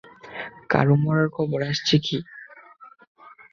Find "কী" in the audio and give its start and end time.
1.97-2.17